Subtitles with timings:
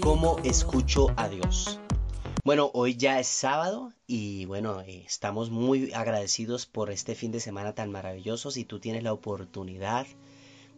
[0.00, 1.78] ¿Cómo escucho a Dios?
[2.44, 7.40] Bueno, hoy ya es sábado y bueno, eh, estamos muy agradecidos por este fin de
[7.40, 8.50] semana tan maravilloso.
[8.50, 10.06] Si tú tienes la oportunidad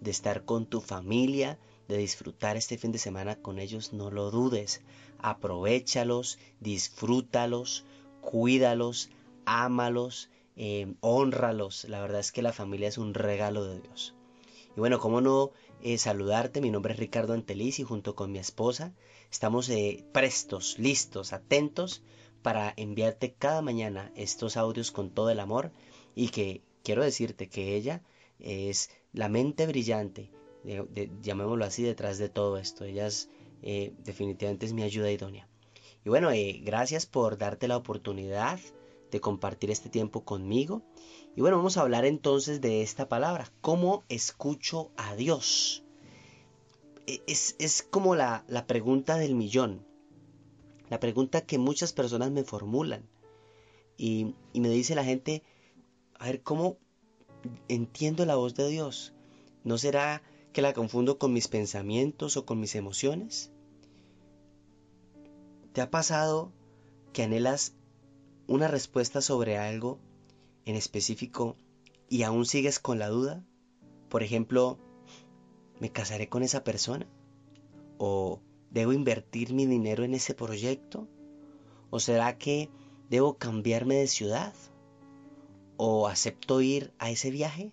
[0.00, 4.30] de estar con tu familia, de disfrutar este fin de semana con ellos, no lo
[4.30, 4.80] dudes.
[5.18, 7.84] Aprovechalos, disfrútalos,
[8.22, 9.10] cuídalos,
[9.44, 11.84] ámalos, eh, honralos.
[11.84, 14.14] La verdad es que la familia es un regalo de Dios.
[14.76, 15.50] Y bueno, cómo no
[15.82, 18.92] eh, saludarte, mi nombre es Ricardo Anteliz y junto con mi esposa
[19.30, 22.02] estamos eh, prestos, listos, atentos
[22.42, 25.72] para enviarte cada mañana estos audios con todo el amor
[26.14, 28.02] y que quiero decirte que ella
[28.38, 30.30] es la mente brillante,
[31.22, 32.84] llamémoslo así, detrás de todo esto.
[32.84, 33.28] Ella es,
[33.62, 35.48] eh, definitivamente es mi ayuda idónea.
[36.04, 38.58] Y bueno, eh, gracias por darte la oportunidad
[39.10, 40.82] de compartir este tiempo conmigo.
[41.36, 45.84] Y bueno, vamos a hablar entonces de esta palabra, cómo escucho a Dios.
[47.06, 49.84] E, es, es como la, la pregunta del millón,
[50.88, 53.08] la pregunta que muchas personas me formulan.
[53.96, 55.42] Y, y me dice la gente,
[56.18, 56.78] a ver, ¿cómo
[57.68, 59.12] entiendo la voz de Dios?
[59.62, 60.22] ¿No será
[60.52, 63.52] que la confundo con mis pensamientos o con mis emociones?
[65.72, 66.52] ¿Te ha pasado
[67.12, 67.74] que anhelas
[68.50, 70.00] una respuesta sobre algo
[70.64, 71.56] en específico
[72.08, 73.44] y aún sigues con la duda?
[74.08, 74.76] Por ejemplo,
[75.78, 77.06] ¿me casaré con esa persona?
[77.96, 78.40] ¿O
[78.72, 81.06] debo invertir mi dinero en ese proyecto?
[81.90, 82.68] ¿O será que
[83.08, 84.52] debo cambiarme de ciudad?
[85.76, 87.72] ¿O acepto ir a ese viaje?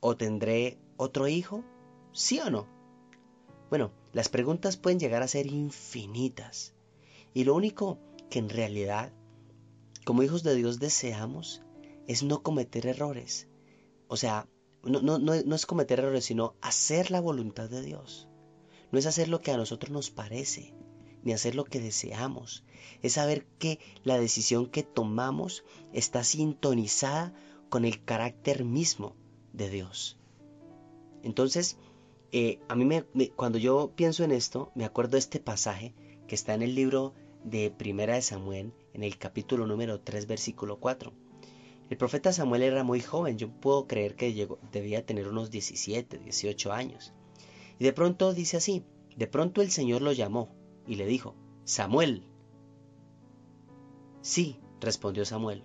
[0.00, 1.62] ¿O tendré otro hijo?
[2.12, 2.66] ¿Sí o no?
[3.70, 6.74] Bueno, las preguntas pueden llegar a ser infinitas.
[7.32, 9.12] Y lo único que en realidad,
[10.08, 11.60] como hijos de Dios, deseamos
[12.06, 13.46] es no cometer errores.
[14.06, 14.48] O sea,
[14.82, 18.26] no, no, no, es cometer errores, sino hacer la voluntad de Dios.
[18.90, 20.72] No es hacer lo que a nosotros nos parece,
[21.24, 22.64] ni hacer lo que deseamos.
[23.02, 27.34] Es saber que la decisión que tomamos está sintonizada
[27.68, 29.14] con el carácter mismo
[29.52, 30.18] de Dios.
[31.22, 31.76] Entonces,
[32.32, 33.04] eh, a mí me,
[33.36, 35.94] cuando yo pienso en esto, me acuerdo de este pasaje
[36.26, 37.12] que está en el libro
[37.44, 41.12] de Primera de Samuel, en el capítulo número 3, versículo 4.
[41.90, 46.72] El profeta Samuel era muy joven, yo puedo creer que debía tener unos 17, 18
[46.72, 47.12] años.
[47.78, 48.84] Y de pronto dice así,
[49.16, 50.54] de pronto el Señor lo llamó
[50.86, 51.34] y le dijo,
[51.64, 52.24] Samuel.
[54.20, 55.62] Sí, respondió Samuel.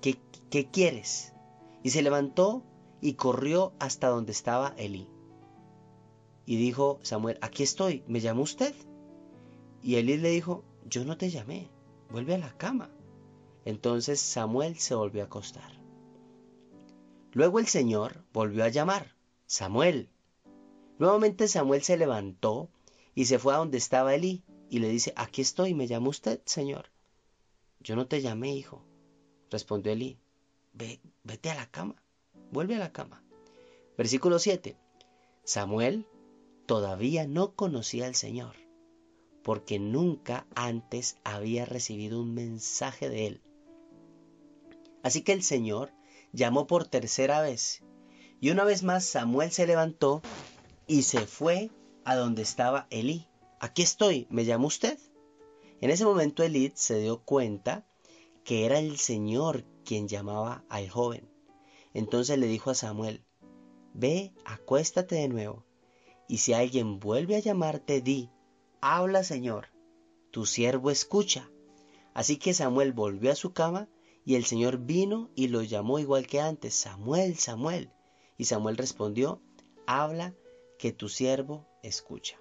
[0.00, 0.18] ¿Qué,
[0.50, 1.32] qué quieres?
[1.82, 2.62] Y se levantó
[3.00, 5.08] y corrió hasta donde estaba Elí.
[6.44, 8.74] Y dijo Samuel, aquí estoy, ¿me llamó usted?
[9.82, 11.70] Y Elí le dijo, yo no te llamé,
[12.10, 12.90] vuelve a la cama.
[13.64, 15.72] Entonces Samuel se volvió a acostar.
[17.32, 19.16] Luego el Señor volvió a llamar,
[19.46, 20.10] Samuel.
[20.98, 22.68] Nuevamente Samuel se levantó
[23.14, 26.40] y se fue a donde estaba Elí y le dice, aquí estoy, ¿me llama usted,
[26.44, 26.90] Señor?
[27.80, 28.84] Yo no te llamé, hijo,
[29.50, 30.18] respondió Elí.
[30.74, 32.02] Ve, vete a la cama,
[32.50, 33.22] vuelve a la cama.
[33.96, 34.76] Versículo 7.
[35.44, 36.06] Samuel
[36.66, 38.56] todavía no conocía al Señor,
[39.42, 43.40] porque nunca antes había recibido un mensaje de él.
[45.02, 45.92] Así que el Señor
[46.32, 47.82] llamó por tercera vez,
[48.40, 50.22] y una vez más Samuel se levantó
[50.86, 51.70] y se fue
[52.04, 53.26] a donde estaba Elí.
[53.60, 54.98] Aquí estoy, ¿me llama usted?
[55.80, 57.86] En ese momento Elí se dio cuenta
[58.44, 61.28] que era el Señor quien llamaba al joven.
[61.94, 63.24] Entonces le dijo a Samuel,
[63.94, 65.64] Ve, acuéstate de nuevo
[66.32, 68.30] y si alguien vuelve a llamarte, di,
[68.82, 69.68] habla Señor,
[70.30, 71.48] tu siervo escucha.
[72.12, 73.88] Así que Samuel volvió a su cama
[74.24, 77.90] y el Señor vino y lo llamó igual que antes, Samuel, Samuel.
[78.36, 79.40] Y Samuel respondió,
[79.86, 80.34] habla
[80.78, 82.38] que tu siervo escucha.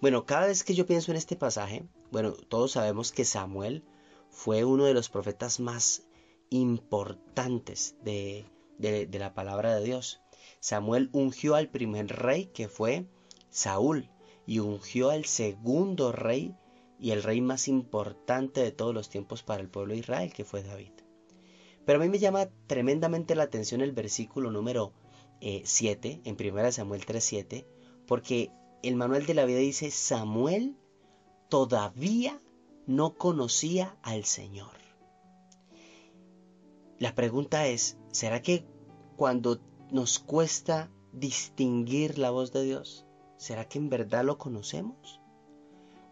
[0.00, 3.84] Bueno, cada vez que yo pienso en este pasaje, bueno, todos sabemos que Samuel
[4.28, 6.02] fue uno de los profetas más
[6.50, 8.44] importantes de,
[8.78, 10.20] de, la palabra de Dios.
[10.58, 13.06] Samuel ungió al primer rey que fue
[13.50, 14.10] Saúl
[14.50, 16.56] y ungió al segundo rey
[16.98, 20.44] y el rey más importante de todos los tiempos para el pueblo de Israel que
[20.44, 20.90] fue David.
[21.86, 24.92] Pero a mí me llama tremendamente la atención el versículo número
[25.40, 27.64] 7 eh, en 1 Samuel 3:7
[28.08, 28.50] porque
[28.82, 30.74] el manual de la vida dice Samuel
[31.48, 32.42] todavía
[32.88, 34.72] no conocía al Señor.
[36.98, 38.66] La pregunta es, ¿será que
[39.16, 39.60] cuando
[39.92, 43.06] nos cuesta distinguir la voz de Dios?
[43.40, 45.18] ¿Será que en verdad lo conocemos?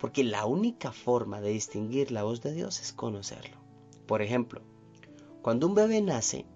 [0.00, 3.58] Porque la única forma de distinguir la voz de Dios es conocerlo.
[4.06, 4.62] Por ejemplo,
[5.42, 6.46] cuando un bebé nace,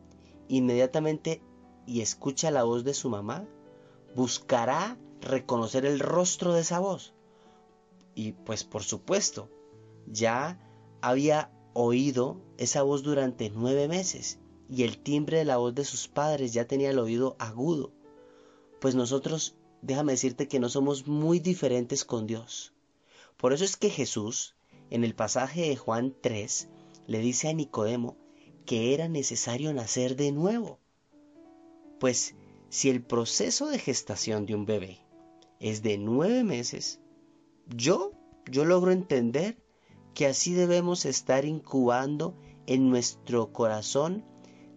[0.49, 1.43] inmediatamente
[1.87, 3.45] y escucha la voz de su mamá,
[4.17, 7.13] buscará reconocer el rostro de esa voz.
[8.15, 9.51] Y pues por supuesto,
[10.07, 10.59] ya
[11.03, 14.39] había oído esa voz durante nueve meses
[14.71, 17.93] y el timbre de la voz de sus padres ya tenía el oído agudo.
[18.81, 22.73] Pues nosotros, déjame decirte que no somos muy diferentes con Dios.
[23.37, 24.55] Por eso es que Jesús,
[24.91, 26.69] en el pasaje de Juan 3,
[27.07, 28.17] le dice a Nicodemo
[28.65, 30.79] que era necesario nacer de nuevo.
[31.99, 32.35] Pues
[32.69, 35.01] si el proceso de gestación de un bebé
[35.61, 37.01] es de nueve meses,
[37.69, 38.13] yo,
[38.51, 39.59] yo logro entender
[40.15, 42.35] que así debemos estar incubando
[42.67, 44.25] en nuestro corazón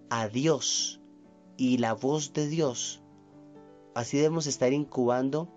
[0.10, 1.02] a Dios
[1.58, 3.02] y la voz de Dios.
[3.96, 5.48] Así debemos estar incubando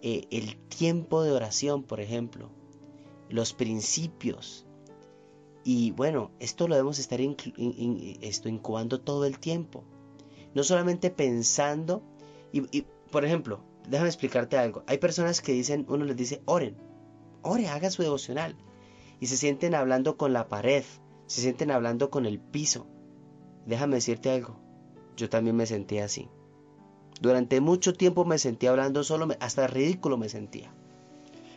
[0.00, 2.48] eh, el tiempo de oración, por ejemplo,
[3.28, 4.64] los principios.
[5.64, 9.82] Y bueno, esto lo debemos estar esto, incubando todo el tiempo.
[10.54, 12.02] No solamente pensando,
[12.52, 14.84] y, por ejemplo, déjame explicarte algo.
[14.86, 16.76] Hay personas que dicen, uno les dice, oren,
[17.42, 18.56] ore, haga su devocional.
[19.18, 20.84] Y se sienten hablando con la pared,
[21.26, 22.86] se sienten hablando con el piso.
[23.66, 24.60] Déjame decirte algo,
[25.16, 26.30] yo también me sentía así.
[27.20, 30.72] Durante mucho tiempo me sentía hablando solo, hasta ridículo me sentía.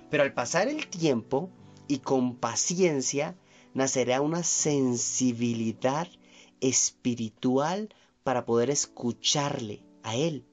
[0.10, 1.50] Pero al pasar el tiempo
[1.88, 3.38] y con paciencia,
[3.74, 6.08] nacerá una sensibilidad
[6.60, 7.90] espiritual
[8.24, 10.46] para poder escucharle a Él.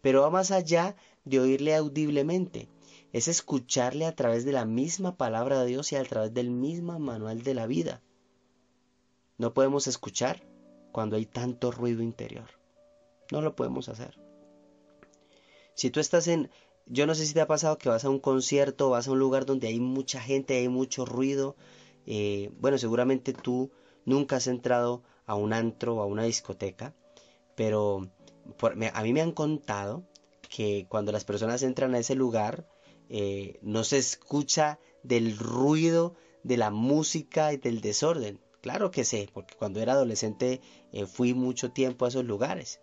[0.00, 2.68] Pero va más allá de oírle audiblemente,
[3.12, 6.98] es escucharle a través de la misma palabra de Dios y a través del mismo
[6.98, 8.02] manual de la vida.
[9.38, 10.42] No podemos escuchar
[10.92, 12.48] cuando hay tanto ruido interior.
[13.30, 14.25] No lo podemos hacer.
[15.76, 16.50] Si tú estás en,
[16.86, 19.18] yo no sé si te ha pasado que vas a un concierto, vas a un
[19.18, 21.54] lugar donde hay mucha gente, hay mucho ruido.
[22.06, 23.70] Eh, bueno, seguramente tú
[24.06, 26.94] nunca has entrado a un antro o a una discoteca,
[27.56, 28.08] pero
[28.94, 30.02] a mí me han contado
[30.48, 32.66] que cuando las personas entran a ese lugar,
[33.10, 38.40] eh, no se escucha del ruido de la música y del desorden.
[38.62, 40.62] Claro que sé, porque cuando era adolescente
[40.92, 42.80] eh, fui mucho tiempo a esos lugares.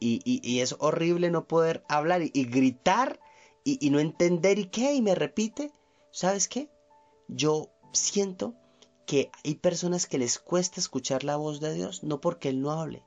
[0.00, 3.20] Y, es horrible no poder hablar y, gritar
[3.64, 5.70] y, no entender y qué, y me repite.
[6.10, 6.70] ¿Sabes qué?
[7.28, 8.54] Yo siento
[9.06, 12.72] que hay personas que les cuesta escuchar la voz de Dios, no porque Él no
[12.72, 13.04] hable,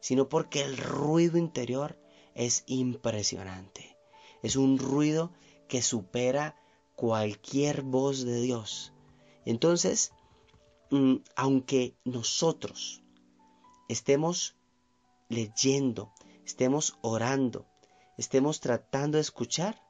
[0.00, 1.98] sino porque el ruido interior
[2.34, 3.96] es impresionante.
[4.42, 5.32] Es un ruido
[5.68, 6.56] que supera
[6.94, 8.92] cualquier voz de Dios.
[9.44, 10.12] Entonces,
[10.90, 13.02] Mm, aunque nosotros
[13.88, 14.54] estemos
[15.28, 16.12] leyendo,
[16.44, 17.66] estemos orando,
[18.16, 19.82] estemos tratando de escuchar,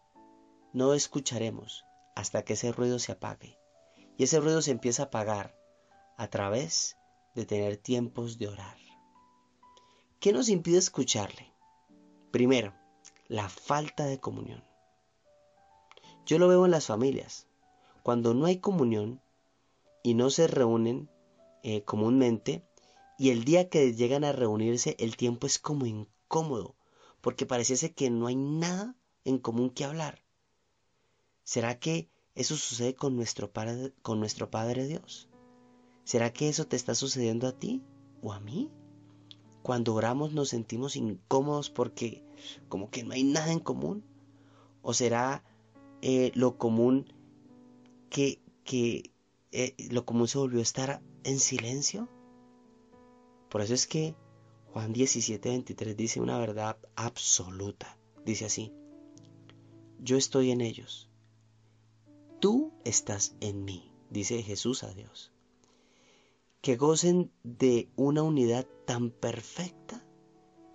[0.73, 1.85] no escucharemos
[2.15, 3.59] hasta que ese ruido se apague.
[4.17, 5.55] Y ese ruido se empieza a apagar
[6.17, 6.97] a través
[7.35, 8.79] de tener tiempos de orar.
[10.21, 11.53] ¿Qué nos impide escucharle?
[12.31, 12.75] Primero,
[13.29, 14.65] la falta de comunión.
[16.25, 17.47] Yo lo veo en las familias.
[18.03, 19.21] Cuando no hay comunión,
[20.07, 21.11] y no se reúnen
[21.65, 22.63] eh, comúnmente
[23.19, 26.77] y el día que llegan a reunirse el tiempo es como incómodo
[27.21, 28.95] porque pareciese que no hay nada
[29.25, 30.23] en común que hablar.
[31.43, 35.29] ¿Será que eso sucede con nuestro, padre, con nuestro Padre Dios?
[36.05, 37.83] ¿Será que eso te está sucediendo a ti
[38.23, 38.71] o a mí?
[39.63, 42.23] Cuando oramos nos sentimos incómodos porque
[42.69, 44.05] como que no hay nada en común.
[44.83, 45.43] ¿O será
[46.03, 47.13] eh, lo común
[48.09, 49.11] que, que,
[49.51, 52.09] eh, lo común se volvió a estar en silencio.
[53.49, 54.15] Por eso es que
[54.73, 57.99] Juan 17, 23 dice una verdad absoluta.
[58.25, 58.73] Dice así,
[60.01, 61.09] yo estoy en ellos,
[62.41, 65.33] tú estás en mí, dice Jesús a Dios.
[66.61, 70.05] Que gocen de una unidad tan perfecta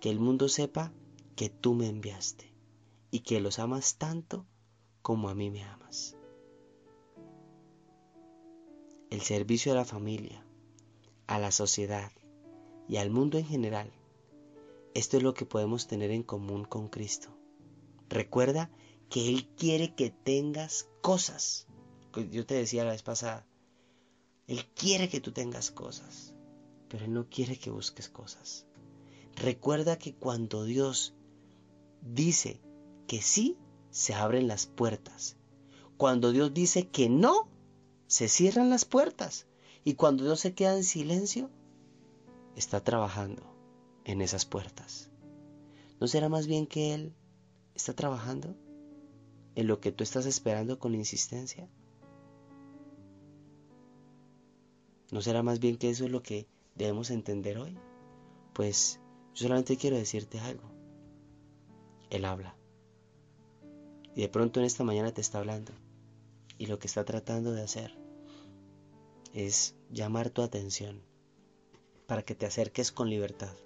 [0.00, 0.92] que el mundo sepa
[1.36, 2.54] que tú me enviaste
[3.10, 4.46] y que los amas tanto
[5.02, 6.16] como a mí me amas
[9.12, 10.42] el servicio a la familia,
[11.26, 12.10] a la sociedad
[12.92, 13.90] y al mundo en general.
[14.92, 17.30] Esto es lo que podemos tener en común con Cristo.
[18.10, 18.70] Recuerda
[19.08, 21.66] que Él quiere que tengas cosas.
[22.30, 23.46] Yo te decía la vez pasada,
[24.46, 26.34] Él quiere que tú tengas cosas,
[26.90, 28.66] pero Él no quiere que busques cosas.
[29.36, 31.14] Recuerda que cuando Dios
[32.02, 32.60] dice
[33.06, 33.56] que sí,
[33.88, 35.38] se abren las puertas.
[35.96, 37.48] Cuando Dios dice que no,
[38.06, 39.46] se cierran las puertas
[39.82, 41.48] y cuando Dios se queda en silencio,
[42.56, 43.42] está trabajando
[44.04, 45.10] en esas puertas.
[46.00, 47.14] ¿No será más bien que Él
[47.74, 48.56] está trabajando
[49.54, 51.68] en lo que tú estás esperando con insistencia?
[55.10, 57.78] ¿No será más bien que eso es lo que debemos entender hoy?
[58.54, 58.98] Pues
[59.34, 60.70] yo solamente quiero decirte algo.
[62.10, 62.56] Él habla.
[64.14, 65.72] Y de pronto en esta mañana te está hablando.
[66.58, 67.96] Y lo que está tratando de hacer
[69.32, 71.11] es llamar tu atención
[72.12, 73.56] para que te acerques con libertad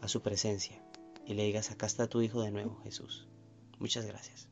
[0.00, 0.80] a su presencia
[1.26, 3.26] y le digas, acá está tu Hijo de nuevo, Jesús.
[3.80, 4.48] Muchas gracias.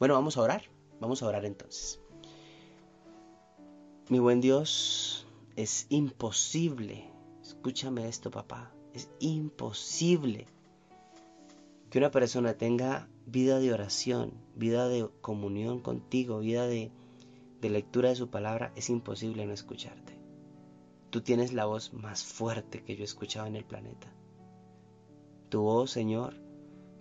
[0.00, 0.64] Bueno, vamos a orar.
[0.98, 2.00] Vamos a orar entonces.
[4.08, 7.08] Mi buen Dios, es imposible,
[7.42, 10.48] escúchame esto papá, es imposible
[11.90, 16.90] que una persona tenga vida de oración, vida de comunión contigo, vida de,
[17.60, 20.15] de lectura de su palabra, es imposible no escucharte.
[21.16, 24.12] Tú tienes la voz más fuerte que yo he escuchado en el planeta.
[25.48, 26.34] Tu voz, Señor,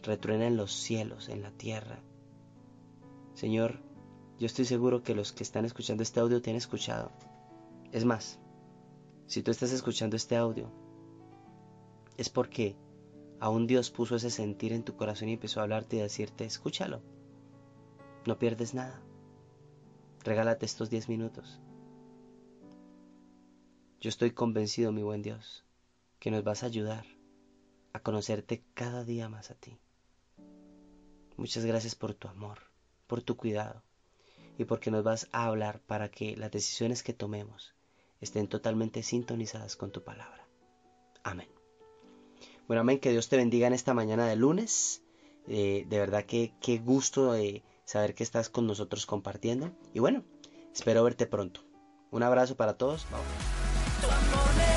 [0.04, 2.00] retruena en los cielos, en la tierra.
[3.34, 3.82] Señor,
[4.40, 7.12] yo estoy seguro que los que están escuchando este audio te han escuchado.
[7.92, 8.40] Es más,
[9.28, 10.72] si tú estás escuchando este audio,
[12.16, 12.78] es porque
[13.42, 16.46] aún Dios puso ese sentir en tu corazón y empezó a hablarte y a decirte,
[16.46, 17.02] escúchalo,
[18.26, 19.02] no pierdes nada,
[20.24, 21.60] regálate estos 10 minutos.
[24.02, 25.64] Yo estoy convencido, mi buen Dios,
[26.20, 27.06] que nos vas a ayudar
[27.94, 29.80] a conocerte cada día más a ti.
[31.38, 32.60] Muchas gracias por tu amor,
[33.08, 33.84] por tu cuidado
[34.58, 37.74] y porque nos vas a hablar para que las decisiones que tomemos
[38.22, 40.48] estén totalmente sintonizadas con tu palabra.
[41.24, 41.48] Amén.
[42.68, 45.04] Bueno, amén, que Dios te bendiga en esta mañana de lunes.
[45.48, 49.72] Eh, de verdad que qué gusto de saber que estás con nosotros compartiendo.
[49.94, 50.24] Y bueno,
[50.74, 51.62] espero verte pronto.
[52.12, 53.06] Un abrazo para todos.
[53.10, 53.55] Bye.
[54.08, 54.75] Come on in.